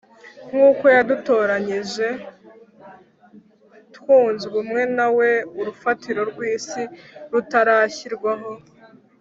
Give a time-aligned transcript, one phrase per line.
[0.47, 2.19] Nk uko yadutoranyije j
[3.95, 6.81] twunze ubumwe na we urufatiro rw isi
[7.31, 8.51] rutarashyirwaho